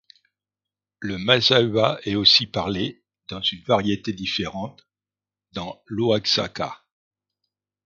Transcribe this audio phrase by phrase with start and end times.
[0.97, 4.87] Le mazahua est aussi parlé, dans une variété différente,
[5.51, 6.81] dans l'Oaxaca.